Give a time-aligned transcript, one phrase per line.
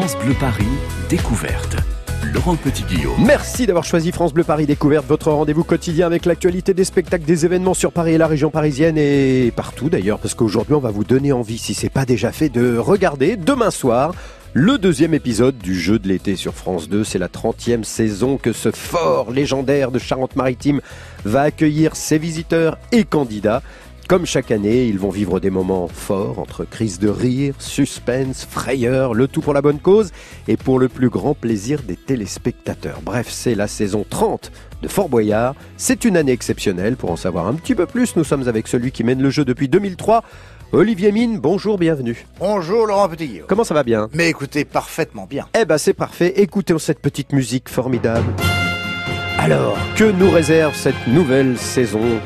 [0.00, 0.64] France Bleu Paris,
[1.10, 1.76] découverte.
[2.32, 3.22] Laurent Petit-Guillaume.
[3.22, 7.44] Merci d'avoir choisi France Bleu Paris Découverte, votre rendez-vous quotidien avec l'actualité des spectacles, des
[7.44, 11.04] événements sur Paris et la région parisienne et partout d'ailleurs, parce qu'aujourd'hui on va vous
[11.04, 14.14] donner envie, si c'est pas déjà fait, de regarder demain soir
[14.54, 17.04] le deuxième épisode du jeu de l'été sur France 2.
[17.04, 20.80] C'est la 30e saison que ce fort légendaire de Charente-Maritime
[21.26, 23.62] va accueillir ses visiteurs et candidats.
[24.08, 29.14] Comme chaque année, ils vont vivre des moments forts entre crises de rire, suspense, frayeur,
[29.14, 30.10] le tout pour la bonne cause
[30.48, 33.00] et pour le plus grand plaisir des téléspectateurs.
[33.02, 34.50] Bref, c'est la saison 30
[34.82, 35.54] de Fort Boyard.
[35.76, 36.96] C'est une année exceptionnelle.
[36.96, 39.44] Pour en savoir un petit peu plus, nous sommes avec celui qui mène le jeu
[39.44, 40.24] depuis 2003.
[40.72, 42.26] Olivier Mine, bonjour, bienvenue.
[42.38, 43.40] Bonjour Laurent Petit.
[43.48, 44.08] Comment ça va bien?
[44.12, 45.48] Mais écoutez, parfaitement bien.
[45.60, 48.32] Eh ben c'est parfait, écoutez cette petite musique formidable.
[49.38, 52.20] Alors, que nous réserve cette nouvelle saison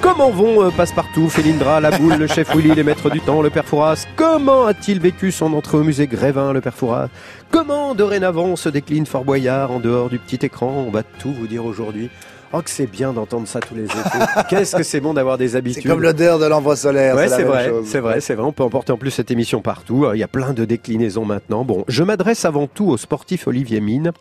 [0.00, 3.50] Comment vont euh, Passepartout, Félindra, La Boule, le chef Willy, les maîtres du temps, le
[3.50, 4.06] père Fouras?
[4.16, 7.08] Comment a-t-il vécu son entrée au musée Grévin, le père Fouras?
[7.50, 10.84] Comment dorénavant se décline Fort Boyard en dehors du petit écran?
[10.86, 12.08] On va tout vous dire aujourd'hui.
[12.52, 14.18] Oh que c'est bien d'entendre ça tous les étés.
[14.48, 15.82] Qu'est-ce que c'est bon d'avoir des habitudes.
[15.82, 17.14] C'est comme l'odeur de l'envoi solaire.
[17.14, 18.44] Ouais, c'est vrai, c'est vrai, c'est vrai.
[18.44, 20.06] On peut emporter en plus cette émission partout.
[20.14, 21.64] Il y a plein de déclinaisons maintenant.
[21.64, 24.12] Bon, je m'adresse avant tout au sportif Olivier Mine.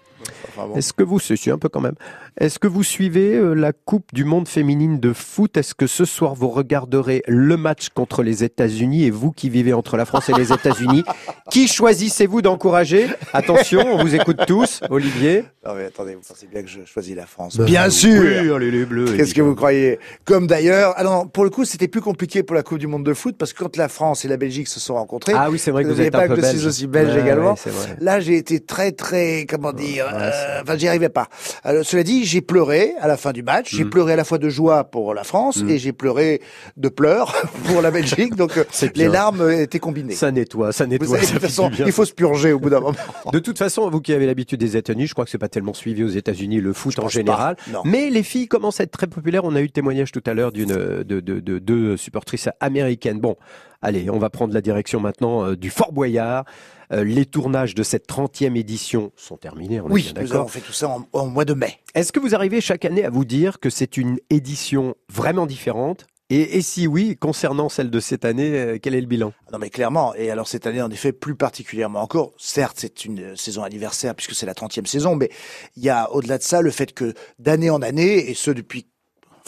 [0.75, 1.95] Est-ce que vous, suis un peu quand même,
[2.39, 5.57] est-ce que vous suivez euh, la Coupe du Monde féminine de foot?
[5.57, 9.03] Est-ce que ce soir vous regarderez le match contre les États-Unis?
[9.05, 11.03] Et vous qui vivez entre la France et les États-Unis,
[11.51, 13.07] qui choisissez-vous d'encourager?
[13.33, 14.81] Attention, on vous écoute tous.
[14.89, 15.45] Olivier?
[15.65, 17.57] Non mais attendez, vous pensez bien que je choisis la France?
[17.57, 18.21] Bah, bien oui, sûr.
[18.21, 19.17] Oui, les bleus.
[19.17, 19.99] Qu'est-ce que vous croyez?
[20.25, 23.13] Comme d'ailleurs, alors pour le coup, c'était plus compliqué pour la Coupe du Monde de
[23.13, 25.71] foot parce que quand la France et la Belgique se sont rencontrées, Ah oui, c'est
[25.71, 27.51] vrai que vous êtes pas un peu que je suis aussi belge Ouais, également.
[27.51, 27.99] ouais, c'est.
[27.99, 30.05] Là, j'ai été très très comment dire,
[30.49, 31.27] euh, enfin j'y arrivais pas.
[31.63, 33.73] Alors, cela dit, j'ai pleuré à la fin du match.
[33.73, 33.77] Mm.
[33.77, 36.41] J'ai pleuré à la fois de joie pour la France et j'ai pleuré
[36.77, 38.35] de pleurs pour la Belgique.
[38.35, 38.63] Donc euh,
[38.95, 40.15] les larmes étaient combinées.
[40.15, 41.07] Ça nettoie, ça nettoie.
[41.07, 42.95] savez, de ça toute fait façon, il faut se purger au bout d'un moment.
[43.31, 45.73] De toute façon, vous qui avez l'habitude des États-Unis, je crois que c'est pas tellement
[45.73, 47.55] suivi aux États-Unis le foot Je en général.
[47.85, 49.43] Mais les filles commencent à être très populaires.
[49.43, 53.19] On a eu le témoignage tout à l'heure d'une de, de, de deux supportrices américaines.
[53.19, 53.35] Bon,
[53.81, 56.45] allez, on va prendre la direction maintenant euh, du Fort Boyard.
[56.91, 60.49] Euh, les tournages de cette 30e édition sont terminés, on Oui, d'accord.
[60.49, 61.77] fait tout ça en, en mois de mai.
[61.93, 66.07] Est-ce que vous arrivez chaque année à vous dire que c'est une édition vraiment différente?
[66.31, 69.33] Et, et si oui, concernant celle de cette année, euh, quel est le bilan?
[69.51, 73.19] Non mais clairement, et alors cette année en effet plus particulièrement encore, certes c'est une
[73.31, 75.29] euh, saison anniversaire puisque c'est la 30e saison, mais
[75.75, 78.85] il y a au-delà de ça le fait que d'année en année, et ce depuis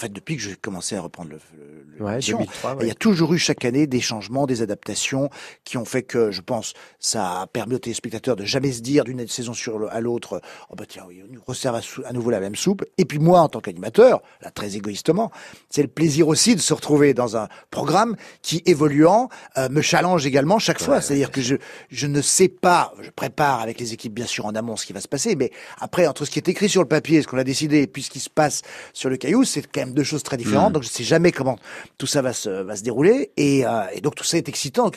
[0.02, 2.86] en fait depuis que j'ai commencé à reprendre le, le, le- Ouais, l'émission, 2003, ouais.
[2.86, 5.30] il y a toujours eu chaque année des changements, des adaptations
[5.64, 9.04] qui ont fait que, je pense, ça a permis aux téléspectateurs de jamais se dire
[9.04, 10.42] d'une saison sur le- à l'autre,
[10.72, 11.42] oh bah tiens, oui, on nous
[11.76, 12.84] à, sou- à nouveau la même soupe.
[12.98, 15.32] Et puis moi, en tant qu'animateur, là très égoïstement,
[15.70, 19.30] c'est le plaisir aussi de se retrouver dans un programme qui, évoluant,
[19.60, 21.02] euh, me challenge également chaque fois.
[21.02, 21.58] C'est-à-dire que je,
[21.90, 24.94] je ne sais pas, je prépare avec les équipes bien sûr en amont ce qui
[24.94, 27.38] va se passer, mais après, entre ce qui est écrit sur le papier, ce qu'on
[27.38, 28.64] a décidé, et puis ce qui se passe
[28.94, 30.74] sur le caillou, c'est quand même deux choses très différentes.
[30.74, 31.58] Donc je sais jamais comment
[31.98, 33.32] tout ça va se, va se dérouler.
[33.38, 34.92] Et, euh, et donc tout ça est excitant.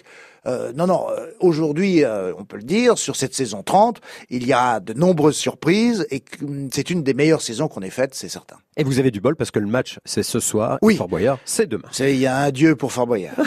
[0.47, 4.01] Euh, non, non, euh, aujourd'hui, euh, on peut le dire, sur cette saison 30,
[4.31, 7.91] il y a de nombreuses surprises et hum, c'est une des meilleures saisons qu'on ait
[7.91, 8.57] faites, c'est certain.
[8.77, 10.79] Et vous avez du bol parce que le match, c'est ce soir.
[10.83, 10.95] Oui.
[10.95, 11.89] et Fort Boyard, c'est demain.
[12.01, 13.35] Il y a un dieu pour Fort Boyard.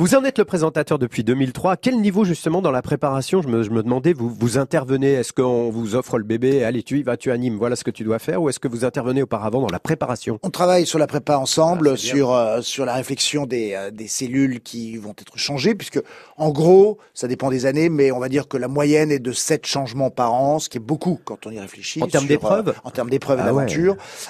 [0.00, 1.76] Vous en êtes le présentateur depuis 2003.
[1.76, 3.42] Quel niveau justement dans la préparation?
[3.42, 6.82] Je me, je me demandais, vous, vous intervenez, est-ce qu'on vous offre le bébé, allez
[6.82, 8.84] tu y vas, tu animes, voilà ce que tu dois faire, ou est-ce que vous
[8.84, 10.40] intervenez auparavant dans la préparation?
[10.42, 14.08] On travaille sur la prépa ensemble, Ah, sur euh, sur la réflexion des euh, des
[14.08, 16.02] cellules qui vont être changées, puisque
[16.38, 19.30] en gros, ça dépend des années, mais on va dire que la moyenne est de
[19.32, 22.02] 7 changements par an, ce qui est beaucoup quand on y réfléchit.
[22.02, 22.70] En termes sur, d'épreuves?
[22.70, 23.62] euh, En termes d'épreuves et Ah ouais.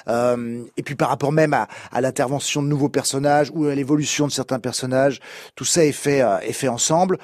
[0.09, 4.27] Euh, et puis par rapport même à, à l'intervention de nouveaux personnages ou à l'évolution
[4.27, 5.21] de certains personnages,
[5.55, 7.19] tout ça est fait euh, est fait ensemble.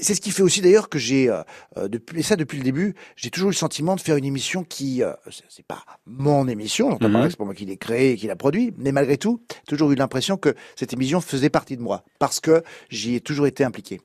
[0.00, 1.42] C'est ce qui fait aussi d'ailleurs que j'ai euh,
[1.78, 4.24] euh, depuis et ça depuis le début, j'ai toujours eu le sentiment de faire une
[4.24, 5.12] émission qui euh,
[5.48, 8.36] c'est- pas mon émission, j'entends que c'est pas moi qui l'ai créée et qui l'a
[8.36, 12.38] produit, mais malgré tout, toujours eu l'impression que cette émission faisait partie de moi parce
[12.40, 14.00] que j'y ai toujours été impliqué.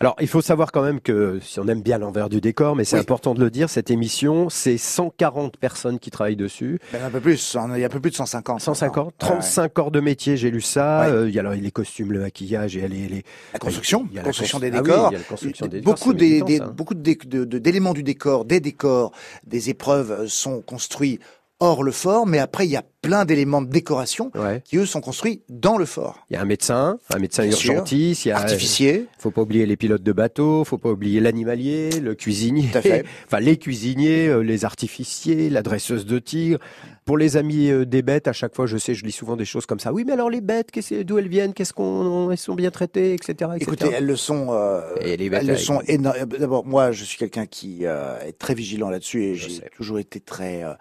[0.00, 2.84] Alors, il faut savoir quand même que si on aime bien l'envers du décor, mais
[2.84, 3.02] c'est Oui.
[3.02, 6.78] important de le dire, cette émission, c'est 140 personnes qui travaillent dessus.
[6.92, 8.60] Même un peu plus, il y a un peu plus de 150.
[8.60, 9.28] 150, maintenant.
[9.28, 9.40] Ouais, ouais.
[9.40, 11.00] 35 corps de métier, j'ai lu ça.
[11.02, 11.12] Ouais.
[11.12, 13.24] Euh, Il y a alors les costumes, le maquillage, et les, les...
[13.52, 15.08] La construction, Il y a la construction cons- des Ah oui, décors.
[15.10, 19.12] il y a la construction des décors, beaucoup des, des- d'éléments du décor, des décors,
[19.46, 21.20] des épreuves euh, sont construits
[21.60, 24.62] hors le fort, mais après il y a plein d'éléments de décoration Ouais.
[24.64, 26.18] qui eux sont construits dans le fort.
[26.30, 29.06] Il y a un médecin, un médecin Bien urgentiste, il y a Artificier.
[29.18, 32.82] Faut pas oublier les pilotes de bateau, faut pas oublier l'animalier, le cuisinier, Tout à
[32.82, 33.04] fait.
[33.26, 36.58] enfin les cuisiniers, euh, les artificiers, la dresseuse de tigres.
[37.06, 39.46] Pour les amis euh, des bêtes, à chaque fois, je sais, je lis souvent des
[39.46, 39.92] choses comme ça.
[39.92, 40.68] Oui, mais alors les bêtes,
[41.04, 43.32] d'où elles viennent, qu'est-ce qu'on, elles sont bien traitées, etc.
[43.32, 43.56] etc.
[43.62, 44.48] Écoutez, elles le sont.
[44.50, 48.18] euh, Et les bêtes elles le sont éno- D'abord, moi, je suis quelqu'un qui euh,
[48.26, 50.74] est très vigilant là-dessus et j'ai toujours été très, euh,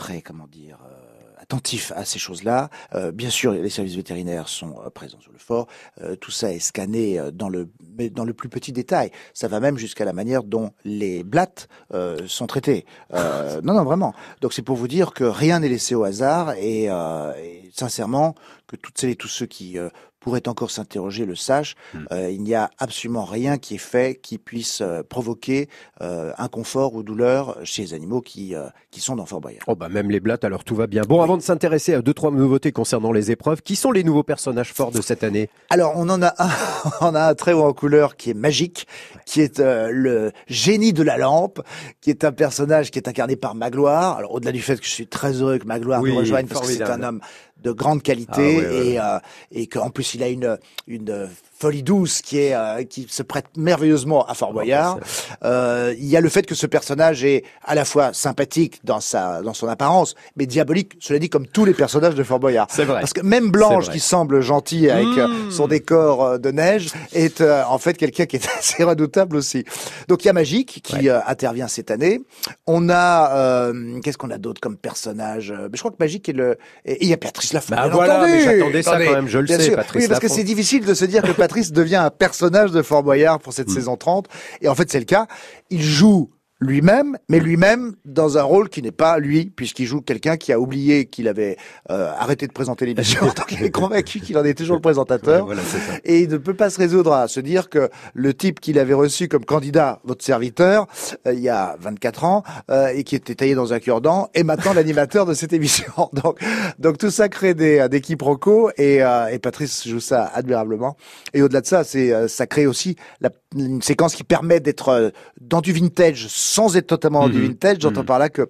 [0.00, 0.78] très, comment dire.
[0.90, 0.94] euh,
[1.42, 2.68] attentif à ces choses-là.
[2.94, 5.66] Euh, bien sûr, les services vétérinaires sont euh, présents sur le fort.
[6.02, 7.68] Euh, tout ça est scanné euh, dans le
[8.12, 9.10] dans le plus petit détail.
[9.34, 12.84] Ça va même jusqu'à la manière dont les blattes euh, sont traitées.
[13.62, 14.12] Non, non, vraiment.
[14.40, 18.34] Donc c'est pour vous dire que rien n'est laissé au hasard et, et sincèrement
[18.66, 19.76] que toutes celles et tous ceux qui
[20.20, 21.74] pourraient encore s'interroger le sachent.
[21.94, 22.04] Hmm.
[22.12, 25.68] Euh, il n'y a absolument rien qui est fait qui puisse euh, provoquer
[26.02, 29.64] euh, inconfort ou douleur chez les animaux qui euh, qui sont dans Fort Boyard.
[29.66, 31.02] Oh bah même les blattes, alors tout va bien.
[31.02, 34.22] Bon, avant de s'intéresser à deux trois nouveautés concernant les épreuves, qui sont les nouveaux
[34.22, 35.48] personnages forts de cette année?
[35.70, 36.50] Alors, on en a un,
[37.00, 38.86] on a un très haut en couleur qui est magique,
[39.26, 41.60] qui est euh, le génie de la lampe,
[42.00, 44.18] qui est un personnage qui est incarné par Magloire.
[44.18, 46.66] Alors, au-delà du fait que je suis très heureux que Magloire Oui, nous rejoigne, parce
[46.66, 47.20] que c'est un homme
[47.62, 49.18] de grande qualité Ah, et euh,
[49.52, 51.28] et qu'en plus il a une une
[51.60, 54.98] folie douce qui est euh, qui se prête merveilleusement à Fort Boyard.
[55.44, 59.00] Euh, il y a le fait que ce personnage est à la fois sympathique dans
[59.00, 60.92] sa dans son apparence, mais diabolique.
[61.00, 62.66] Cela dit, comme tous les personnages de Fort Boyard.
[62.70, 63.00] C'est vrai.
[63.00, 65.50] Parce que même Blanche, qui semble gentille avec euh, Mmh.
[65.50, 69.64] son décor euh, de neige, est euh, en fait quelqu'un qui est assez redoutable aussi.
[70.08, 71.10] Donc il y a Magique qui Ouais.
[71.26, 72.20] intervient cette année.
[72.66, 76.56] On a euh, qu'est-ce qu'on a d'autre comme personnage Je crois que Magique est le
[76.84, 77.74] et il y a Patrice Lafont.
[77.74, 79.70] Bah voilà, mais j'attendais ça quand même, je le sais.
[79.72, 82.82] Patrice Oui, parce que c'est difficile de se dire que Patrice devient un personnage de
[82.82, 83.56] Fort Boyard pour Mm.
[83.56, 84.26] cette saison 30.
[84.60, 85.26] Et en fait, c'est le cas.
[85.70, 86.30] Il joue
[86.60, 90.60] lui-même, mais lui-même dans un rôle qui n'est pas lui, puisqu'il joue quelqu'un qui a
[90.60, 91.56] oublié qu'il avait
[91.90, 95.46] euh, arrêté de présenter l'émission, donc il est convaincu qu'il en est toujours le présentateur.
[95.46, 95.62] Voilà.
[96.04, 98.94] Et il ne peut pas se résoudre à se dire que le type qu'il avait
[98.94, 100.86] reçu comme candidat, votre serviteur,
[101.26, 104.44] euh, il y a 24 ans, euh, et qui était taillé dans un cure-dent, est
[104.44, 105.92] maintenant l'animateur de cette émission.
[106.12, 106.40] Donc,
[106.78, 110.96] donc tout ça crée des, des quiproquos, et, euh, et Patrice joue ça admirablement.
[111.34, 114.88] Et au-delà de ça, c'est euh, ça crée aussi la, une séquence qui permet d'être
[114.88, 115.10] euh,
[115.40, 117.78] dans du vintage sans être totalement dans du vintage.
[117.80, 118.06] J'entends Mhm.
[118.06, 118.48] par là que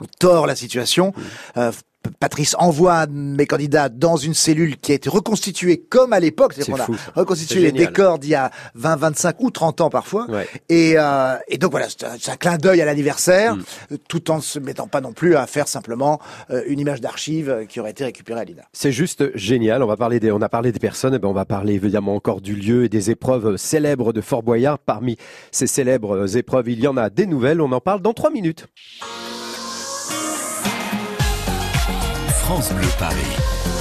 [0.00, 1.12] on tord la situation.
[1.56, 1.78] Euh, P-
[2.18, 6.52] Patrice envoie mes candidats dans une cellule qui a été reconstituée comme à l'époque.
[6.54, 9.90] C'est C'est-à-dire qu'on a reconstitué les décors d'il y a 20, 25 ou 30 ans
[9.90, 10.28] parfois.
[10.30, 10.48] Ouais.
[10.68, 13.96] Et, euh, et donc voilà, c'est un, clin d'œil à l'anniversaire, Mm.
[14.08, 16.20] tout en se mettant pas non plus à faire simplement
[16.50, 18.62] euh, une image d'archive euh, qui aurait été récupérée à l'INA.
[18.72, 19.82] C'est juste génial.
[19.82, 22.14] On va parler des, on a parlé des personnes, et ben on va parler évidemment
[22.14, 24.78] encore du lieu et des épreuves célèbres de Fort Boyard.
[24.78, 25.16] Parmi
[25.50, 27.60] ces célèbres épreuves, il y en a des nouvelles.
[27.60, 28.66] On en parle dans trois minutes.
[32.50, 33.79] France Bleu Paris.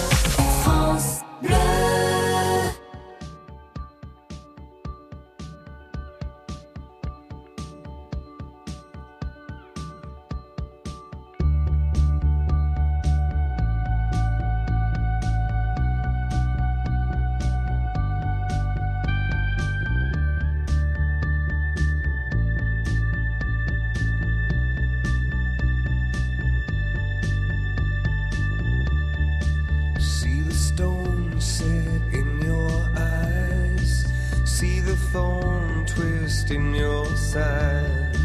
[29.99, 34.05] See the stone set in your eyes.
[34.45, 38.15] See the thorn twist in your side.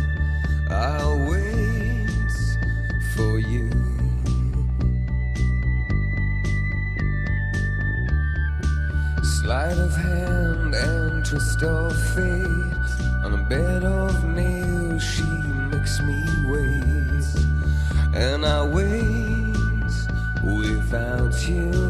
[0.70, 2.36] I'll wait
[3.14, 3.70] for you.
[9.22, 12.90] Sleight of hand and twist of fate.
[13.24, 15.24] On a bed of nails, she
[15.72, 17.24] makes me wait.
[18.14, 19.03] And I wait
[21.20, 21.83] without you.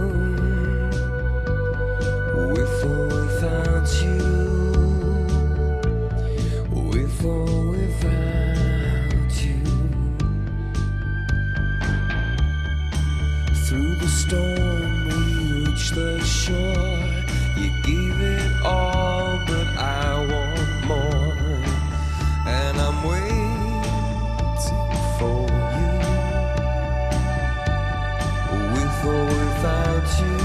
[29.05, 29.31] 所谓
[29.63, 30.44] 早起。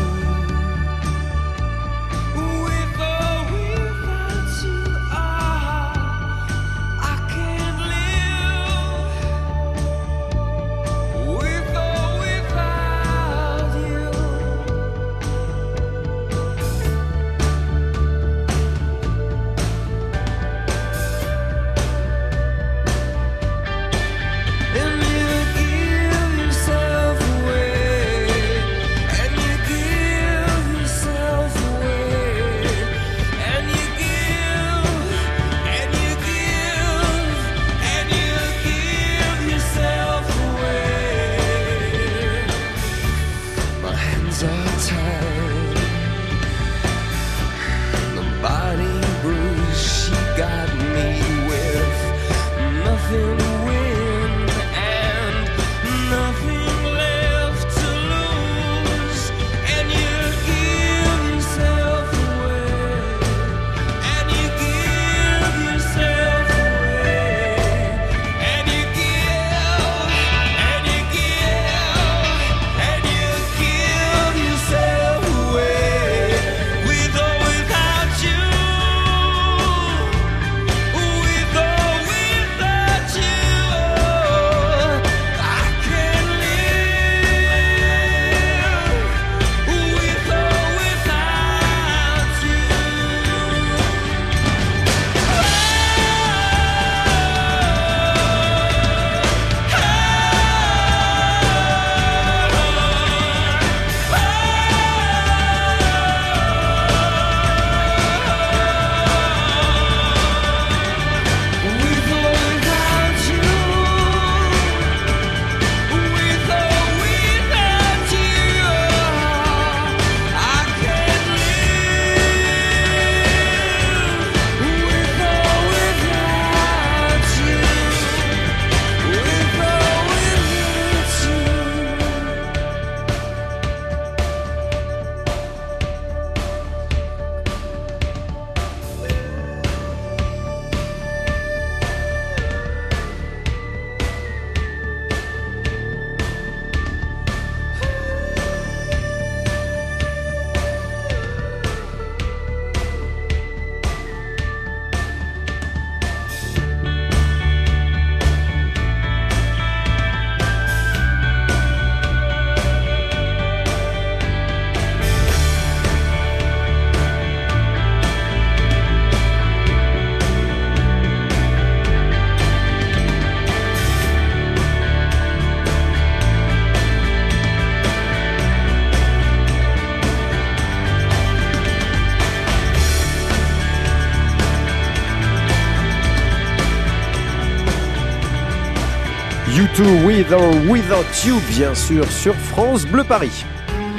[189.73, 193.45] U2 with or without you, bien sûr, sur France Bleu Paris.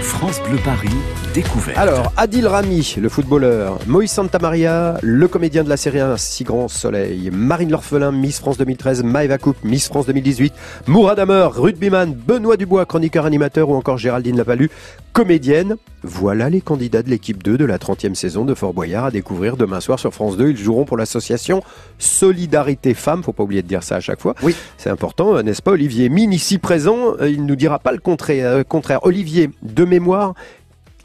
[0.00, 0.88] France Bleu Paris,
[1.34, 1.78] découverte.
[1.78, 6.68] Alors, Adil Rami, le footballeur, Moïse Santamaria, le comédien de la série Un si grand
[6.68, 10.52] soleil, Marine L'Orphelin, Miss France 2013, Maëva Coupe, Miss France 2018,
[10.86, 14.70] Mourad Amer, rugbyman, Benoît Dubois, chroniqueur animateur ou encore Géraldine Lapalu,
[15.12, 15.76] comédienne.
[16.02, 19.56] Voilà les candidats de l'équipe 2 de la 30e saison de Fort Boyard à découvrir
[19.58, 20.50] demain soir sur France 2.
[20.50, 21.62] Ils joueront pour l'association
[21.98, 23.22] Solidarité Femmes.
[23.22, 24.34] Faut pas oublier de dire ça à chaque fois.
[24.42, 24.54] Oui.
[24.78, 27.98] C'est important, euh, n'est-ce pas, Olivier Mine, ici présent, euh, il nous dira pas le
[27.98, 28.46] contraire.
[28.46, 29.00] euh, contraire.
[29.02, 30.34] Olivier, de mémoire,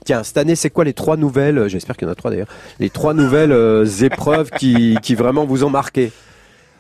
[0.06, 2.32] Tiens, cette année, c'est quoi les trois nouvelles, euh, j'espère qu'il y en a trois
[2.32, 2.48] d'ailleurs,
[2.80, 6.12] les trois nouvelles euh, épreuves qui, qui vraiment vous ont marqué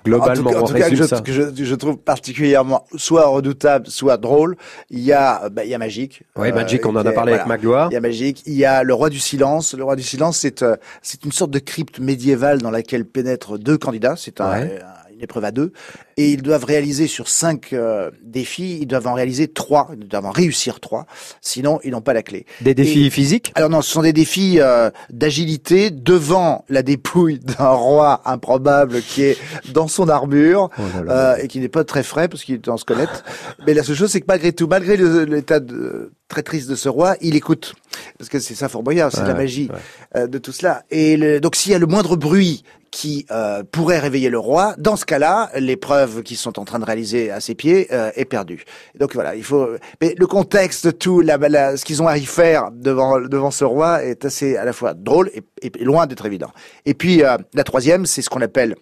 [0.05, 1.19] Globalement, en tout cas, en tout cas, que je, ça.
[1.21, 4.55] que je, je trouve particulièrement soit redoutable, soit drôle.
[4.91, 6.21] Il y a, bah, il y a Magique.
[6.35, 7.47] Oui, Euh, Magic, on en a parlé avec.
[7.47, 7.87] Magloire.
[7.89, 8.43] Il y a Magique.
[8.45, 9.73] Il y a le Roi du Silence.
[9.73, 13.57] Le Roi du Silence, c'est euh, c'est une sorte de crypte médiévale dans laquelle pénètrent
[13.57, 14.13] deux candidats.
[14.15, 14.79] C'est un, Ouais.
[14.79, 14.79] euh,
[15.15, 15.71] une épreuve à deux.
[16.17, 19.89] Et ils doivent réaliser sur cinq euh, défis, ils doivent en réaliser trois.
[19.93, 21.05] Ils doivent en réussir trois.
[21.41, 22.45] Sinon, ils n'ont pas la clé.
[22.61, 23.51] Des défis Et- physiques?
[23.55, 29.23] Alors non, ce sont des défis euh, d'agilité devant la dépouille d'un roi improbable qui
[29.23, 29.37] est
[29.73, 31.33] dans son armure Oh là là.
[31.33, 33.23] euh, et qui n'est pas très frais parce qu'il est en squelette.
[33.65, 36.89] Mais la seule chose, c'est que malgré tout, malgré l'état de- très triste de ce
[36.89, 37.75] roi, il écoute.
[38.17, 40.21] Parce que c'est ça Fort Boyard, c'est Ouais, la magie ouais.
[40.23, 40.83] euh, de tout cela.
[40.91, 42.63] Et le- donc s'il y a le moindre bruit
[42.95, 46.85] qui euh, pourrait réveiller le roi, dans ce cas-là, l'épreuve qu'ils sont en train de
[46.85, 48.63] réaliser à ses pieds euh, est perdue.
[48.97, 49.67] Donc voilà, il faut.
[49.99, 54.01] Mais le contexte, tout, la, ce qu'ils ont à y faire devant devant ce roi
[54.01, 56.51] est assez à la fois drôle et, et loin d'être évident.
[56.85, 58.75] Et puis euh, la troisième, c'est ce qu'on appelle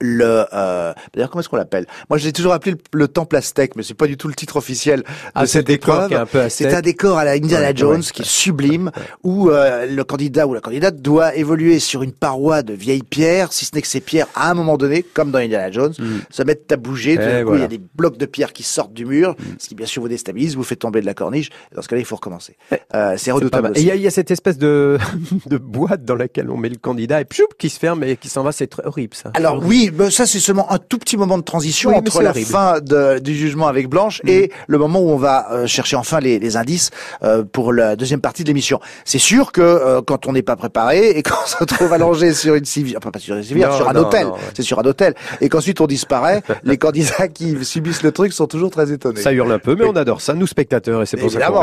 [0.00, 1.86] le euh, d'ailleurs comment est-ce qu'on l'appelle?
[2.10, 4.56] Moi j'ai toujours appelé le, le temple aztèque mais c'est pas du tout le titre
[4.56, 6.10] officiel de Ah, ce cette épreuve
[6.48, 8.90] c'est un décor à la Indiana Ouais, Jones ouais, qui est sublime
[9.22, 13.52] où euh, le candidat ou la candidate doit évoluer sur une paroi de vieilles pierres
[13.52, 15.94] si ce n'est que ces pierres à un moment donné comme dans Indiana Jones
[16.30, 17.28] se mettent à bouger tout Mm.
[17.38, 17.54] Eh, coup voilà.
[17.54, 17.56] Mm.
[17.58, 20.02] il y a des blocs de pierres qui sortent du mur ce qui bien sûr
[20.02, 22.56] vous déstabilise vous fait tomber de la corniche dans ce cas-là il faut recommencer
[22.94, 23.72] euh, c'est redoutable.
[23.74, 24.98] Et il y, y a cette espèce de,
[25.46, 28.28] de boîte dans laquelle on met le candidat et pchoup, qui se ferme et qui
[28.28, 28.52] s'en va.
[28.52, 29.30] C'est horrible, ça.
[29.34, 32.30] Alors oui, ben, ça c'est seulement un tout petit moment de transition Oui, entre la
[32.30, 32.46] horrible.
[32.46, 36.20] fin de- du jugement avec Blanche et le moment où on va euh, chercher enfin
[36.20, 36.90] les, les indices
[37.22, 38.80] euh, pour la deuxième partie de l'émission.
[39.04, 42.54] C'est sûr que euh, quand on n'est pas préparé et qu'on se retrouve allongé sur
[42.54, 44.32] une civière, enfin pas sur une civière, Non, sur un non, hôtel, ouais.
[44.54, 48.46] c'est sur un hôtel, et qu'ensuite on disparaît, les candidats qui subissent le truc sont
[48.46, 49.20] toujours très étonnés.
[49.20, 51.44] Ça hurle un peu, mais on adore ça, nous spectateurs, et c'est pour ça qu'on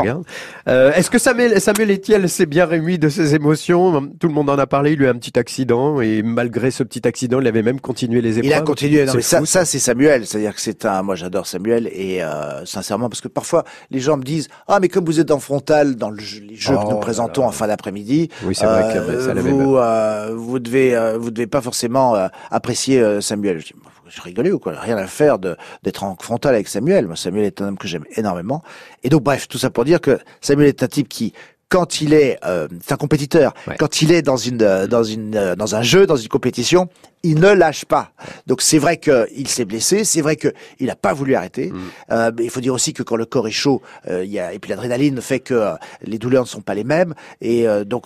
[0.66, 0.96] regarde.
[0.96, 4.08] Est-ce que Samuel, Samuel Etienne s'est bien remis de ses émotions?
[4.20, 6.82] Tout le monde en a parlé, il a eu un petit accident, et malgré ce
[6.82, 8.50] petit accident, il avait même continué les épreuves.
[8.50, 9.04] Il a continué.
[9.04, 10.26] Non, C'est mais ça, c'est Samuel.
[10.26, 11.02] C'est-à-dire que c'est un.
[11.02, 14.88] Moi, j'adore Samuel et euh, sincèrement, parce que parfois les gens me disent ah mais
[14.88, 17.44] comme vous êtes en frontal dans le jeu- les jeux Oh que nous là présentons
[17.44, 21.30] en fin d'après-midi, Oui, c'est vrai euh, ça l'avait vous euh, vous devez euh, vous
[21.30, 23.60] devez pas forcément euh, apprécier Samuel.
[23.60, 23.72] Je dis
[24.14, 24.74] je rigolais ou quoi?
[24.78, 27.06] Rien à faire de d'être en frontal avec Samuel.
[27.06, 28.62] Moi, Samuel est un homme que j'aime énormément.
[29.02, 31.32] Et donc bref, tout ça pour dire que Samuel est un type qui
[31.72, 33.54] quand il est, euh, c'est un compétiteur.
[33.66, 33.76] Ouais.
[33.78, 36.90] Quand il est dans une, euh, dans une, euh, dans un jeu, dans une compétition,
[37.22, 38.12] il ne lâche pas.
[38.46, 40.52] Donc c'est vrai qu'il s'est blessé, c'est vrai qu'il
[40.86, 41.70] n'a pas voulu arrêter.
[41.70, 41.80] Mm.
[42.10, 44.38] Euh, mais il faut dire aussi que quand le corps est chaud, euh, il y
[44.38, 47.14] a, et puis l'adrénaline fait que euh, les douleurs ne sont pas les mêmes.
[47.40, 48.04] Et euh, donc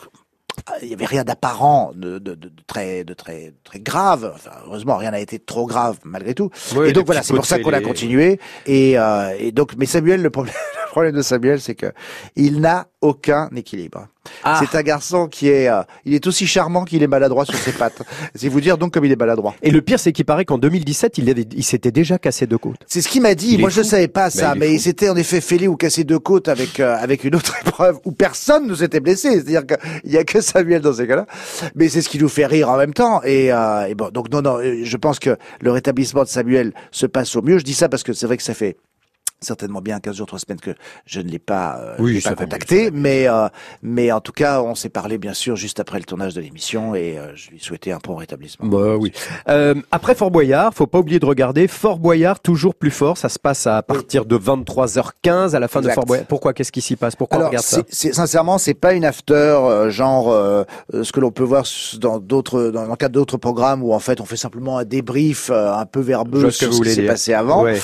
[0.81, 4.33] il y avait rien d'apparent, de, de, de, de très, de très, très grave.
[4.33, 6.51] Enfin, heureusement, rien n'a été trop grave malgré tout.
[6.87, 8.39] Et donc voilà, c'est pour ça qu'on a continué.
[8.65, 10.55] Et, euh, et donc, mais Samuel, le problème,
[10.97, 11.93] problème de Samuel, c'est que
[12.37, 14.09] il n'a aucun équilibre.
[14.43, 14.59] Ah.
[14.61, 17.71] C'est un garçon qui est, euh, il est aussi charmant qu'il est maladroit sur ses
[17.73, 18.03] pattes.
[18.35, 19.55] C'est vous dire donc comme il est maladroit.
[19.63, 22.59] Et le pire, c'est qu'il paraît qu'en 2017, il, avait- il s'était déjà cassé deux
[22.59, 22.81] côtes.
[22.87, 23.53] C'est ce qu'il m'a dit.
[23.55, 23.89] Il Moi, je fou.
[23.89, 26.81] savais pas ça, il mais il s'était en effet fêlé ou cassé deux côtes avec
[26.81, 29.31] euh, avec une autre épreuve où personne ne s'était blessé.
[29.33, 31.27] C'est-à-dire qu'il y a que Samuel dans ces cas-là.
[31.77, 33.23] Mais c'est ce qui nous fait rire en même temps.
[33.23, 37.07] Et, euh, et bon, donc non, non, je pense que le rétablissement de Samuel se
[37.07, 37.59] passe au mieux.
[37.59, 38.77] Je dis ça parce que c'est vrai que ça fait
[39.41, 40.73] certainement bien 15 jours, 3 semaines que
[41.05, 43.49] je ne l'ai pas, euh, Oui, pas contacté, mais euh,
[43.83, 46.95] mais en tout cas, on s'est parlé bien sûr juste après le tournage de l'émission
[46.95, 48.67] et euh, je lui souhaitais un bon rétablissement.
[48.67, 49.13] Bah oui.
[49.49, 53.19] Euh, après Fort Boyard, faut pas oublier de regarder Fort Boyard toujours plus fort.
[53.19, 55.95] Ça se passe à partir de 23h15 à la fin de Exact.
[55.95, 56.27] Fort Boyard.
[56.27, 56.53] Pourquoi?
[56.53, 57.17] Qu'est-ce qui s'y passe?
[57.17, 57.83] Pourquoi on Alors, regarde ça?
[57.89, 60.65] c'est, sincèrement, c'est pas une after euh, genre euh,
[61.03, 61.65] ce que l'on peut voir
[61.99, 65.51] dans d'autres, dans le cadre d'autres programmes où en fait on fait simplement un débrief
[65.51, 67.65] un peu verbeux vois ce que sur vous ce qui s'est passé avant.
[67.65, 67.79] Ouais.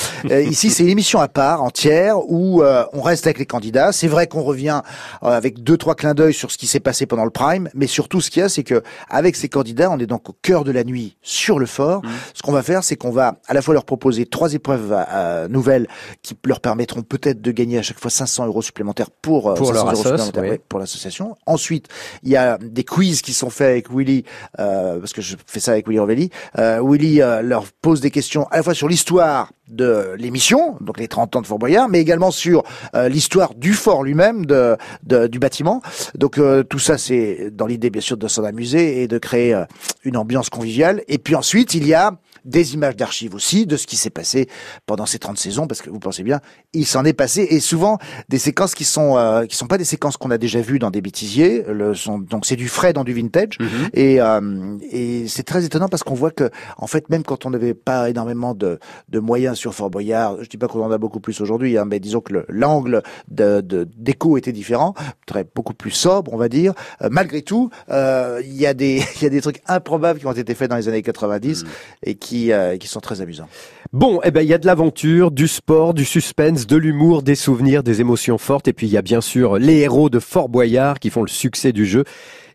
[0.44, 3.92] Ici, c'est une émission à part, entière, où euh, on reste avec les candidats.
[3.92, 4.82] C'est vrai qu'on revient
[5.22, 7.86] euh, avec deux, trois clins d'œil sur ce qui s'est passé pendant le prime, mais
[7.86, 10.64] surtout, ce qu'il y a, c'est que avec ces candidats, on est donc au cœur
[10.64, 12.02] de la nuit sur le fort.
[12.34, 15.48] Ce qu'on va faire, c'est qu'on va à la fois leur proposer trois épreuves euh,
[15.48, 15.88] nouvelles
[16.22, 19.72] qui leur permettront peut-être de gagner à chaque fois 500 euros supplémentaires pour, Pour 500
[19.72, 20.58] leur assoce, oui.
[20.68, 21.36] pour l'association.
[21.46, 21.88] Ensuite,
[22.22, 24.24] il y a des quiz qui sont faits avec Willy,
[24.58, 26.30] euh, parce que je fais ça avec Willy Rovelli.
[26.58, 30.98] Euh, Willy euh, leur pose des questions à la fois sur l'histoire de l'émission, donc
[30.98, 32.62] les 30 ans de Fort Boyard, mais également sur
[32.94, 35.82] euh, l'histoire du fort lui-même, de, de- du bâtiment.
[36.14, 39.54] Donc euh, tout ça, c'est dans l'idée bien sûr de s'en amuser et de créer
[39.54, 39.64] euh,
[40.04, 41.02] une ambiance conviviale.
[41.08, 42.12] Et puis ensuite, il y a
[42.44, 44.48] des images d'archives aussi de ce qui s'est passé
[44.86, 46.40] pendant ces 30 saisons, parce que vous pensez bien,
[46.72, 49.84] il s'en est passé, et souvent des séquences qui sont euh, qui sont pas des
[49.84, 53.04] séquences qu'on a déjà vues dans des bêtisiers, le, sont, donc c'est du frais dans
[53.04, 53.58] du vintage,
[53.94, 57.50] et, euh, et c'est très étonnant parce qu'on voit que, en fait, même quand on
[57.50, 58.78] n'avait pas énormément de,
[59.08, 61.84] de moyens sur Fort Boyard, je dis pas qu'on en a beaucoup plus aujourd'hui, hein,
[61.86, 64.94] mais disons que le- l'angle de, de d'écho était différent,
[65.26, 66.72] très beaucoup plus sobre, on va dire.
[67.02, 70.26] Euh, malgré tout, euh, il y a des il y a des trucs improbables qui
[70.26, 71.64] ont été faits dans les années 90
[72.04, 73.48] et qui euh, qui sont très amusants.
[73.92, 77.34] Bon, eh ben il y a de l'aventure, du sport, du suspense, de l'humour, des
[77.34, 80.48] souvenirs, des émotions fortes, et puis il y a bien sûr les héros de Fort
[80.48, 82.04] Boyard qui font le succès du jeu.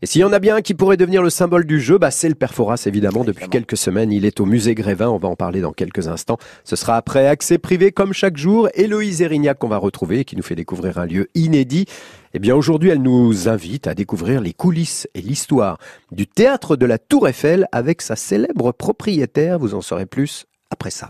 [0.01, 2.11] Et s'il y en a bien un qui pourrait devenir le symbole du jeu, bah
[2.11, 3.23] c'est le Perforas évidemment.
[3.23, 3.51] Depuis Évidemment.
[3.51, 5.09] quelques semaines, il est au musée Grévin.
[5.09, 6.37] On va en parler dans quelques instants.
[6.63, 8.69] Ce sera après accès privé comme chaque jour.
[8.73, 11.85] Héloïse Erignac qu'on va retrouver, et qui nous fait découvrir un lieu inédit.
[12.33, 15.77] Eh bien aujourd'hui, elle nous invite à découvrir les coulisses et l'histoire
[16.11, 19.57] du théâtre de la Tour Eiffel avec sa célèbre propriétaire.
[19.57, 21.09] Vous en saurez plus après ça.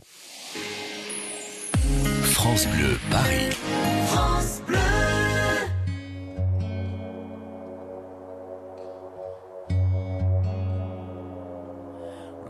[2.24, 3.50] France Bleu Paris.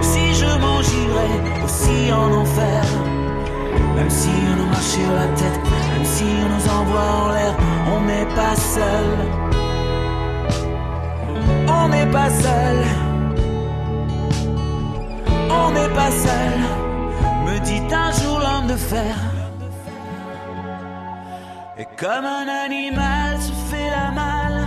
[0.00, 0.78] Si je m'en
[1.64, 2.84] aussi en enfer,
[3.96, 5.60] même si on nous marche sur la tête,
[5.92, 7.54] même si on nous envoie en l'air,
[7.94, 9.08] on n'est pas seul.
[11.68, 12.78] On n'est pas seul.
[15.50, 16.58] On n'est pas seul,
[17.46, 19.14] me dit un jour l'homme de fer.
[21.78, 24.66] Et comme un animal se fait la malle,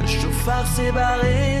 [0.00, 1.60] le chauffard s'est barré,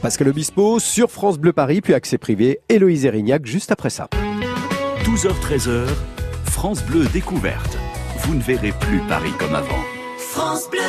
[0.00, 4.08] Pascal Obispo sur France Bleu Paris, puis accès privé, Héloïse Erignac juste après ça.
[5.04, 5.88] 12h-13h,
[6.44, 7.76] France Bleu découverte.
[8.20, 9.84] Vous ne verrez plus Paris comme avant.
[10.16, 10.80] France Bleu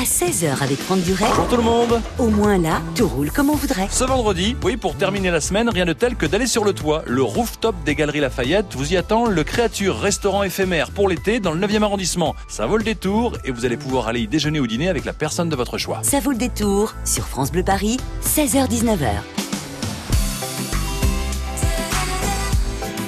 [0.00, 1.26] à 16h avec Franck Duret.
[1.28, 2.00] Bonjour tout le monde.
[2.18, 3.86] Au moins là, tout roule comme on voudrait.
[3.90, 7.02] Ce vendredi, oui, pour terminer la semaine, rien de tel que d'aller sur le toit.
[7.06, 11.52] Le rooftop des Galeries Lafayette vous y attend le Créature restaurant éphémère pour l'été dans
[11.52, 12.34] le 9e arrondissement.
[12.48, 15.12] Ça vaut le détour et vous allez pouvoir aller y déjeuner ou dîner avec la
[15.12, 16.00] personne de votre choix.
[16.02, 19.06] Ça vaut le détour sur France Bleu Paris, 16h-19h.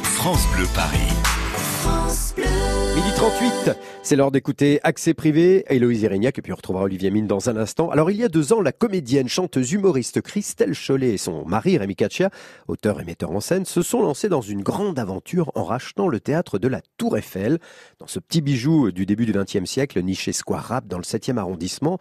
[0.02, 1.21] France Bleu Paris.
[3.22, 3.48] France Bleu.
[3.48, 7.28] Midi 38, c'est l'heure d'écouter Accès privé, Héloïse Irignac, et puis on retrouvera Olivier Mine
[7.28, 7.88] dans un instant.
[7.90, 11.78] Alors il y a deux ans, la comédienne, chanteuse, humoriste Christelle Chollet et son mari
[11.78, 12.30] Rémi Caccia,
[12.66, 16.18] auteur et metteur en scène, se sont lancés dans une grande aventure en rachetant le
[16.18, 17.60] théâtre de la Tour Eiffel.
[18.00, 21.36] Dans ce petit bijou du début du XXe siècle, niché Square Rap dans le 7e
[21.36, 21.98] arrondissement,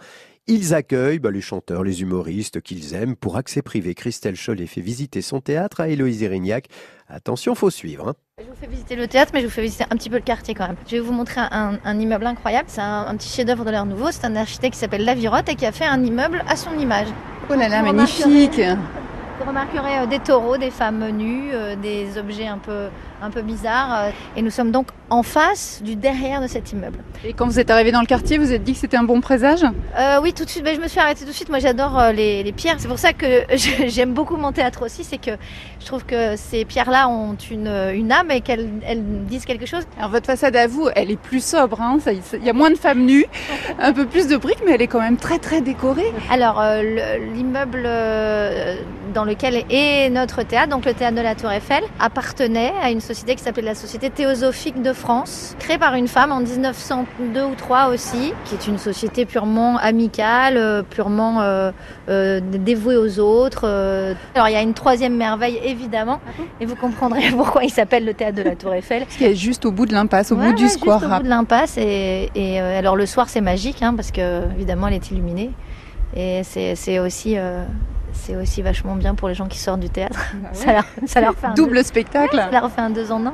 [0.48, 3.16] ils accueillent bah, les chanteurs, les humoristes qu'ils aiment.
[3.16, 6.68] Pour accès privé, Christelle Chollet fait visiter son théâtre à Héloïse Erignac.
[7.08, 8.10] Attention, faut suivre.
[8.10, 8.16] Hein.
[8.42, 10.24] Je vous fais visiter le théâtre, mais je vous fais visiter un petit peu le
[10.24, 10.76] quartier quand même.
[10.88, 12.66] Je vais vous montrer un, immeuble incroyable.
[12.70, 14.10] C'est un, petit chef-d'œuvre de l'ère nouveau.
[14.10, 17.08] C'est un architecte qui s'appelle Lavirotte et qui a fait un immeuble à son image.
[17.52, 18.60] Oh là là, magnifique
[19.40, 22.88] Vous remarquerez euh, des taureaux, des femmes nues, euh, des objets un peu
[23.22, 24.06] un peu bizarre.
[24.06, 27.00] Euh, et nous sommes donc en face du derrière de cet immeuble.
[27.26, 29.22] Et quand vous êtes arrivé dans le quartier, vous êtes dit que c'était un bon
[29.22, 29.64] présage?
[30.00, 30.64] Euh, Oui, tout de suite.
[30.64, 31.50] Ben, je me suis arrêtée tout de suite.
[31.50, 32.76] Moi, j'adore euh, les, pierres.
[32.80, 33.44] C'est pour ça que
[33.88, 35.04] j'aime beaucoup mon théâtre aussi.
[35.04, 35.32] C'est que
[35.80, 38.70] je trouve que ces pierres-là ont une, une âme et qu'elles
[39.26, 39.84] disent quelque chose.
[39.98, 41.82] Alors, votre façade à vous, elle est plus sobre.
[41.82, 41.98] Hein.
[42.08, 43.26] Il y a moins de femmes nues,
[43.80, 46.14] un peu plus de briques, mais elle est quand même très, très décorée.
[46.30, 46.64] Alors,
[47.34, 47.88] l'immeuble
[49.14, 53.02] dans lequel est notre théâtre, donc le théâtre de la Tour Eiffel, appartenait à une
[53.02, 57.56] société qui s'appelait la Société Théosophique de France, créée par une femme en 1902 ou
[57.56, 61.72] 3 aussi, qui est une société purement amicale, euh, purement euh,
[62.10, 63.66] euh, dévouée aux autres.
[64.36, 66.22] Alors il y a une troisième merveille évidemment,
[66.60, 69.06] et vous comprendrez pourquoi il s'appelle le théâtre de la Tour Eiffel.
[69.08, 71.00] Qui est juste au bout de l'impasse, au bout du square.
[71.00, 74.46] Juste au bout de l'impasse, et, et alors le soir c'est magique, hein, parce que
[74.54, 75.52] évidemment elle est illuminée,
[76.16, 77.38] et c'est aussi
[78.14, 80.20] c'est aussi vachement bien pour les gens qui sortent du théâtre.
[80.36, 82.36] Bah ça, leur, ça, leur, fait un double spectacle.
[82.36, 83.34] ça leur fait un deux en un.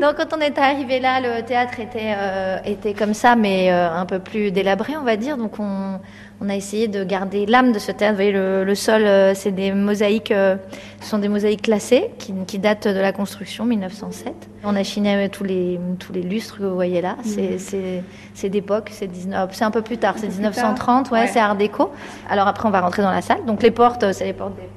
[0.00, 3.90] Donc quand on est arrivé là, le théâtre était, euh, était comme ça, mais euh,
[3.92, 5.36] un peu plus délabré, on va dire.
[5.36, 5.98] Donc on,
[6.40, 8.12] on a essayé de garder l'âme de ce théâtre.
[8.12, 10.58] Vous voyez, le, sol, euh, c'est des mosaïques, ce
[11.00, 14.34] sont des mosaïques classées qui, qui, datent de la construction 1907.
[14.64, 17.16] On a chiné tous les, tous les lustres que vous voyez là.
[17.24, 18.02] Mhm.
[18.34, 21.90] C'est d'époque, c'est un peu plus tard, c'est 1930, ouais, c'est Art déco.
[22.30, 23.44] Alors après, on va rentrer dans la salle.
[23.44, 24.68] Donc les portes, c'est les portes des...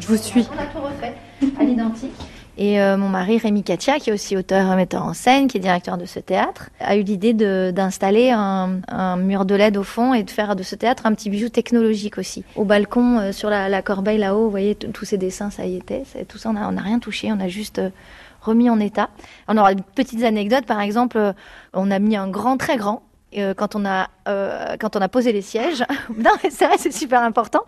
[0.00, 0.46] Je vous suis.
[0.54, 1.14] On a tout refait
[1.58, 2.14] à l'identique.
[2.58, 5.58] Et euh, mon mari, Rémi Katia, qui est aussi auteur et metteur en scène, qui
[5.58, 7.32] est directeur de ce théâtre, a eu l'idée
[7.72, 11.14] d'installer un, un, mur de LED au fond et de faire de ce théâtre un
[11.14, 12.44] petit bijou technologique aussi.
[12.56, 15.76] Au balcon, euh, sur la, la, corbeille là-haut, vous voyez, tous ces dessins, ça y
[15.76, 16.02] était.
[16.26, 17.90] Tout ça, on n'a rien touché, on a juste euh,
[18.40, 19.10] remis en état.
[19.46, 21.34] On aura des petites anecdotes, par exemple,
[21.74, 23.02] on a mis un grand, très grand,
[23.36, 25.84] euh, quand, on a, euh, quand on a posé les sièges,
[26.16, 27.60] non, c'est c'est super important.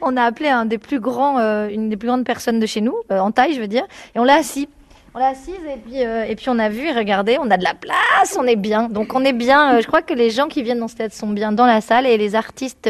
[0.00, 3.60] On a appelé euh, une des plus grandes personnes de chez nous, en taille, je
[3.60, 4.68] veux dire, et on l'a assis.
[5.14, 7.64] On l'a assise et puis, et puis on a vu et regardé, on a de
[7.64, 8.88] la place, on est bien.
[8.88, 9.78] Donc on est bien.
[9.80, 12.06] je crois que les gens qui viennent dans ce théâtre sont bien dans la salle
[12.06, 12.88] et les artistes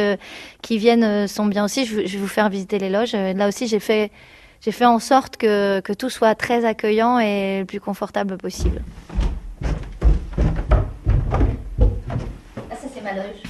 [0.63, 1.85] qui viennent sont bien aussi.
[1.85, 3.15] Je, je, vais vous faire visiter les loges.
[3.15, 4.13] là aussi, j'ai fait,
[4.61, 8.81] j'ai fait en sorte que, que tout soit très accueillant et le plus confortable possible.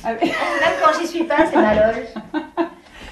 [0.05, 2.07] Ah Même quand j'y suis pas, c'est ma loge.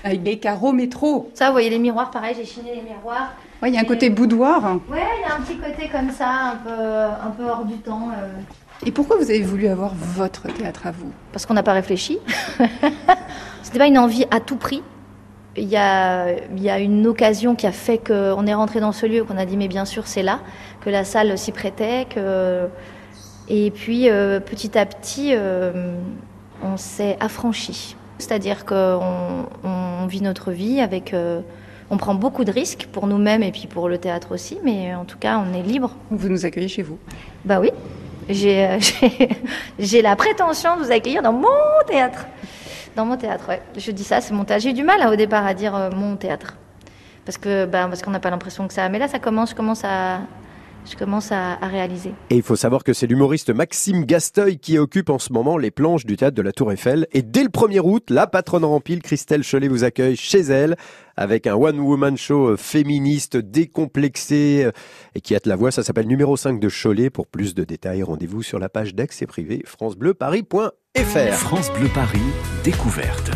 [0.05, 1.31] Avec des carreaux métro.
[1.35, 3.33] Ça, vous voyez les miroirs, pareil, j'ai chiné les miroirs.
[3.63, 4.63] Oui, il y a un côté boudoir.
[4.89, 7.77] Ouais, il y a un petit côté comme ça, un peu, un peu hors du
[7.77, 8.09] temps.
[8.11, 8.87] Euh.
[8.87, 11.13] Et pourquoi vous avez voulu avoir votre théâtre à vous?
[11.33, 12.19] Parce qu'on n'a pas réfléchi.
[13.63, 14.83] C'était pas une envie à tout prix.
[15.57, 18.93] Il y a, il y a une occasion qui a fait qu'on est rentré dans
[18.93, 20.39] ce lieu, qu'on a dit mais bien sûr c'est là,
[20.81, 22.69] que la salle s'y prêtait, que
[23.49, 25.97] et puis euh, petit à petit, euh,
[26.63, 27.97] on s'est affranchi.
[28.19, 31.15] C'est-à-dire qu'on on vit notre vie avec.
[31.15, 31.41] Euh,
[31.93, 35.05] on prend beaucoup de risques pour nous-mêmes et puis pour le théâtre aussi, mais en
[35.05, 35.97] tout cas, on est libre.
[36.11, 36.99] Vous nous accueillez chez vous
[37.45, 37.71] Bah oui.
[38.29, 38.69] J'ai
[40.03, 41.49] la prétention de vous accueillir dans mon
[41.89, 42.27] théâtre.
[42.95, 43.61] Dans mon théâtre, ouais.
[43.77, 44.63] Je dis ça, c'est mon théâtre.
[44.63, 46.57] J'ai eu du mal hein, au départ à dire mon théâtre.
[47.25, 48.89] Parce que bah, parce qu'on n'a pas l'impression que ça.
[48.89, 50.21] Mais là, ça commence, je commence à,
[50.89, 52.13] je commence à, réaliser.
[52.31, 55.71] Et il faut savoir que c'est l'humoriste Maxime Gasteuil qui occupe en ce moment les
[55.71, 57.07] planches du théâtre de la Tour Eiffel.
[57.13, 60.77] Et dès le 1er août, la patronne remplie, Christelle Cholet, vous accueille chez elle
[61.17, 64.73] avec un one-woman show euh, féministe décomplexé euh,
[65.15, 65.71] et qui hâte la voix.
[65.71, 67.11] Ça s'appelle Numéro 5 de Cholet.
[67.11, 71.33] Pour plus de détails, rendez-vous sur la page d'accès privé francebleuparis.fr.
[71.35, 72.21] France Bleu Paris,
[72.65, 73.31] découverte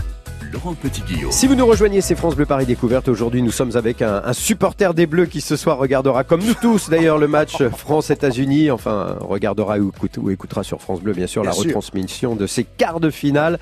[0.54, 1.32] Laurent Petit-Guillaume.
[1.32, 3.08] Si vous nous rejoignez, c'est France Bleu Paris Découverte.
[3.08, 6.54] Aujourd'hui, nous sommes avec un, un supporter des Bleus qui ce soir regardera, comme nous
[6.54, 8.70] tous d'ailleurs, le match France-États-Unis.
[8.70, 11.64] Enfin, regardera ou, écoute- ou écoutera sur France Bleu, bien sûr, Bien la sûr.
[11.66, 13.58] retransmission de ces quarts de finale.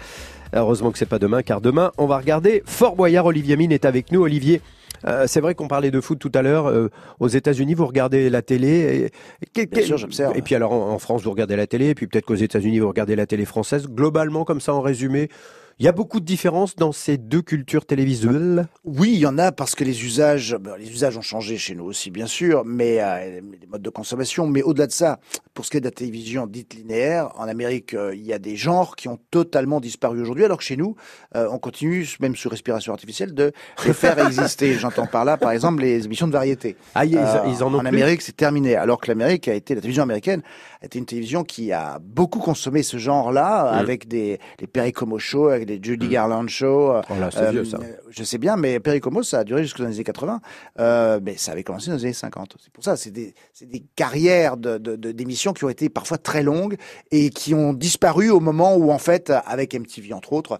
[0.54, 3.24] Heureusement que c'est pas demain, car demain, on va regarder Fort Boyard.
[3.24, 4.20] Olivier Mine est avec nous.
[4.20, 4.60] Olivier,
[5.06, 6.66] euh, c'est vrai qu'on parlait de foot tout à l'heure.
[6.68, 9.10] euh, aux États-Unis, vous regardez la télé.
[9.56, 10.36] Et, et- Bien sûr, j'observe.
[10.36, 11.88] Et puis alors en, en France, vous regardez la télé.
[11.88, 13.86] Et puis peut-être qu'aux États-Unis, vous regardez la télé française.
[13.88, 15.30] Globalement, comme ça, en résumé,
[15.78, 18.66] il y a beaucoup de différences dans ces deux cultures télévisuelles?
[18.84, 21.74] Oui, il y en a parce que les usages, ben, les usages ont changé chez
[21.74, 24.46] nous aussi, bien sûr, mais euh, les modes de consommation.
[24.46, 25.18] Mais au-delà de ça,
[25.54, 28.38] pour ce qui est de la télévision dite linéaire, en Amérique, euh, il y a
[28.38, 30.96] des genres qui ont totalement disparu aujourd'hui, alors que chez nous,
[31.34, 33.52] euh, on continue, même sous respiration artificielle, de
[33.84, 34.74] les faire exister.
[34.74, 36.76] J'entends par là, par exemple, les émissions de variété.
[36.94, 38.76] Ah, ils, Euh, ils en ont en Amérique, c'est terminé.
[38.76, 40.42] Alors que l'Amérique a été, la télévision américaine
[40.84, 43.78] été une télévision qui a beaucoup consommé ce genre-là, Mm.
[43.78, 46.92] avec des les Perry Como Show, avec des Judy Garland Show.
[46.92, 47.78] euh, Oh là, c'est euh, vieux, ça.
[48.10, 50.40] Je sais bien, mais Perry Como, ça a duré jusqu'aux années 80,
[50.80, 52.56] euh, mais ça avait commencé dans les années 50.
[52.62, 55.88] C'est pour ça, c'est des, c'est des carrières de, de, de- d'émissions qui ont été
[55.88, 56.76] parfois très longues
[57.10, 60.58] et qui ont disparu au moment où, en fait, avec MTV entre autres,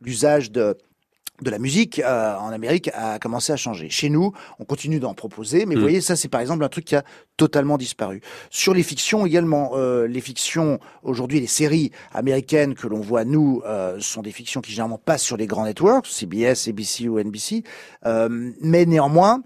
[0.00, 0.76] l'usage de
[1.42, 3.88] de la musique euh, en Amérique a commencé à changer.
[3.90, 5.78] Chez nous, on continue d'en proposer, mais Mm.
[5.78, 7.04] vous voyez, ça c'est par exemple un truc qui a
[7.36, 8.20] totalement disparu.
[8.50, 13.62] Sur les fictions également, euh, les fictions aujourd'hui, les séries américaines que l'on voit nous
[13.66, 17.62] euh, sont des fictions qui généralement passent sur les grands networks, CBS, ABC ou NBC,
[18.06, 19.42] euh, mais néanmoins.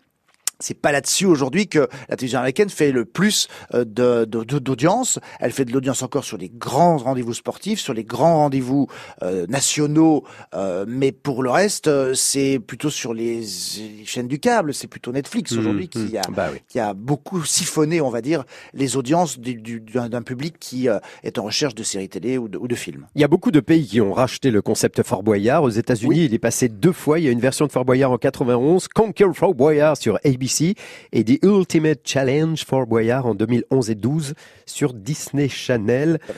[0.63, 3.85] C'est pas là-dessus aujourd'hui que la télévision américaine fait le plus euh,
[4.25, 5.19] d'audience.
[5.41, 8.87] Elle fait de l'audience encore sur les grands rendez-vous sportifs, sur les grands rendez-vous
[9.23, 14.73] euh, nationaux, euh, mais pour le reste, c'est plutôt sur les, les chaînes du câble.
[14.75, 16.35] C'est plutôt Netflix aujourd'hui Mmh, qui a mmh.
[16.35, 16.59] Bah oui.
[16.69, 18.45] qui a beaucoup siphonné, on va dire,
[18.75, 22.49] les audiences du- du- d'un, public qui euh, est en recherche de séries télé ou
[22.49, 23.07] de, ou de films.
[23.17, 25.63] Il y a beaucoup de pays qui ont racheté le concept Fort Boyard.
[25.65, 27.19] Aux États-Unis, il est passé deux fois.
[27.19, 30.52] Il y a une version de Fort Boyard en 91, Conquer Fort Boyard sur ABC
[30.61, 34.35] et The Ultimate Challenge Fort Boyard en 2011 et 12
[34.67, 36.19] sur Disney Channel.
[36.31, 36.33] Euh,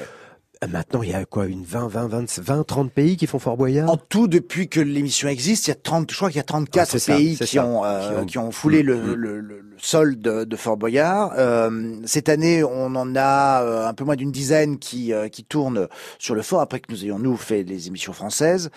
[0.66, 3.58] Maintenant, il y a quoi, une 20, 20, 20, 20, 30 pays qui font Fort
[3.58, 3.90] Boyard?
[3.90, 6.44] En tout, depuis que l'émission existe, il y a 30, je crois qu'il y a
[6.44, 9.14] 34 Ah, ça, pays qui, ont, euh, Qui ont- qui ont foulé le, Mm, mm.
[9.14, 11.32] le, le- le sol de, de Fort Boyard.
[11.36, 15.86] Euh, cette année, on en a euh, un peu moins d'une dizaine qui, qui tournent
[16.18, 18.70] sur le fort, après que nous ayons, nous, fait des émissions françaises.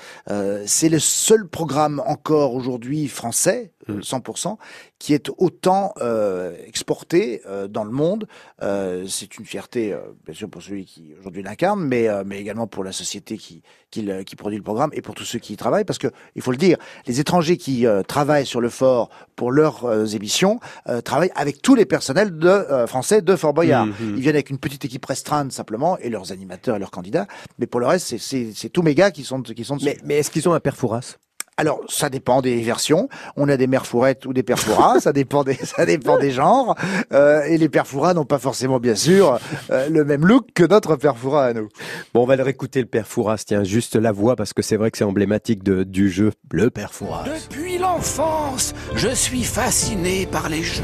[0.65, 3.71] C'est le seul programme encore aujourd'hui français.
[3.89, 4.57] 100%,
[4.99, 8.27] qui est autant euh, exporté euh, dans le monde.
[8.61, 12.39] Euh, c'est une fierté, euh, bien sûr, pour celui qui aujourd'hui l'incarne, mais, euh, mais
[12.39, 15.39] également pour la société qui, qui, le- qui produit le programme et pour tous ceux
[15.39, 18.61] qui y travaillent, parce que il faut le dire, les étrangers qui euh, travaillent sur
[18.61, 23.21] le fort pour leurs euh, émissions euh, travaillent avec tous les personnels de, euh, français
[23.21, 23.85] de Fort Boyard.
[23.87, 24.15] Mhm.
[24.15, 27.27] Ils viennent avec une petite équipe restreinte simplement et leurs animateurs et leurs candidats,
[27.59, 29.85] mais pour le reste, c'est- c'est c'est tous mes gars qui sont qui sont dessus.
[29.87, 31.17] Mais, mais est-ce qu'ils ont un père Fouras?
[31.59, 33.09] Alors, ça dépend des versions.
[33.35, 36.29] On a des mères fourrettes ou des pères fourras, ça dépend des, ça dépend des
[36.29, 36.75] genres.
[37.13, 39.39] Euh, et les pères fourras n'ont pas forcément, bien sûr,
[39.71, 41.67] euh, le même look que notre père fourra à nous.
[42.13, 43.43] Bon, on va le réécouter, le père Fouras.
[43.47, 46.31] Tiens, juste la voix, parce que c'est vrai que c'est emblématique de, du jeu.
[46.51, 47.23] Le père Fouras.
[47.23, 50.83] Depuis l'enfance, je suis fasciné par les jeux.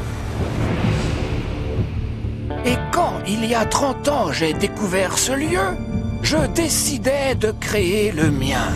[2.64, 5.76] Et quand, il y a 30 ans, j'ai découvert ce lieu,
[6.22, 8.72] je décidais de créer le mien.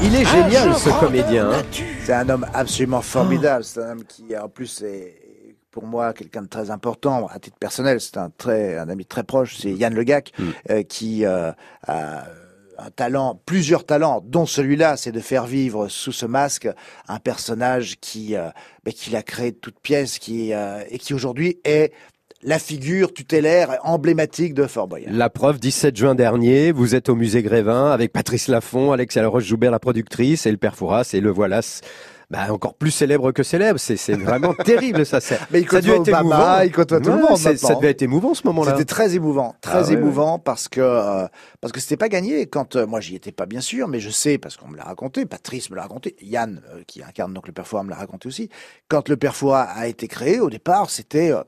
[0.00, 1.50] Il est génial, ce comédien.
[1.50, 1.62] hein.
[2.04, 3.64] C'est un homme absolument formidable.
[3.64, 5.16] C'est un homme qui, en plus, est
[5.70, 8.00] pour moi quelqu'un de très important à titre personnel.
[8.00, 9.56] C'est un très, un ami très proche.
[9.58, 10.44] C'est Yann Le Gac, Mm.
[10.70, 11.52] euh, qui euh,
[11.86, 12.24] a
[12.78, 16.68] un talent, plusieurs talents, dont celui-là, c'est de faire vivre sous ce masque
[17.06, 18.48] un personnage qui, euh,
[18.84, 21.92] ben, qu'il a créé de toutes pièces, qui euh, et qui aujourd'hui est
[22.42, 25.12] la figure tutélaire emblématique de Fort Boyard.
[25.12, 29.70] La preuve, 17 juin dernier, vous êtes au musée Grévin avec Patrice Laffont, Alex Roche-Joubert,
[29.70, 31.60] la productrice, et le père Fouras, et le voilà.
[32.30, 35.18] Bah, encore plus célèbre que célèbre, c'est vraiment terrible ça.
[35.50, 36.60] Mais il ça a dû côtoie être Obama, émouvant.
[36.62, 38.72] il côtoie tout le monde Ça devait être émouvant ce moment-là.
[38.72, 41.26] C'était très émouvant, très Ah ouais, émouvant parce que euh,
[41.60, 42.46] parce que c'était pas gagné.
[42.46, 44.84] Quand euh, moi j'y étais pas bien sûr, mais je sais parce qu'on me l'a
[44.84, 47.96] raconté, Patrice me l'a raconté, Yann euh, qui incarne donc le père Fouras me l'a
[47.96, 48.48] raconté aussi.
[48.88, 51.42] Quand le père Fouras a été créé, au départ c'était euh,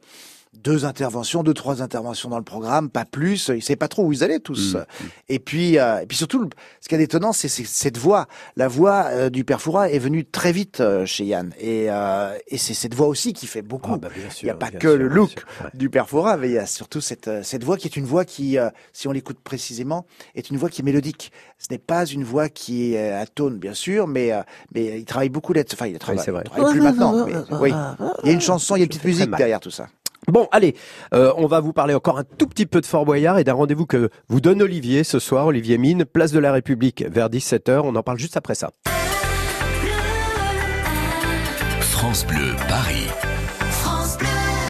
[0.63, 3.51] deux interventions, deux trois interventions dans le programme, pas plus.
[3.55, 4.75] Ils savaient pas trop où ils allaient tous.
[4.75, 4.85] Mmh,
[5.29, 6.49] Et puis euh, et puis surtout,
[6.81, 8.27] ce qui est étonnant, c'est cette voix.
[8.57, 12.37] La voix euh, du père Fouras est venue très vite euh, chez Yann et euh,
[12.49, 13.93] et c'est cette voix aussi qui fait beaucoup.
[13.95, 15.71] Ah, bah, bien sûr, Il n'y a pas que sûr, le look sûr, ouais.
[15.75, 18.25] du père Fouras, mais il y a surtout cette, cette voix qui est une voix
[18.25, 21.33] qui, euh, si on l'écoute précisément, est une voix qui est mélodique.
[21.59, 24.43] Ce n'est pas une voix qui est atone, bien sûr, mais, euh,
[24.75, 27.27] mais il travaille beaucoup là Enfin, il travaille, il travaille plus maintenant.
[27.27, 27.73] Mais, oui.
[28.23, 29.89] Il y a une chanson, il y a une petite musique derrière tout ça.
[30.29, 30.75] Bon, allez,
[31.13, 33.53] euh, on va vous parler encore un tout petit peu de Fort Boyard et d'un
[33.53, 37.83] rendez-vous que vous donne Olivier ce soir, Olivier Mine, place de la République, vers 17h.
[37.85, 38.71] On en parle juste après ça.
[41.81, 43.09] France Bleu, Paris.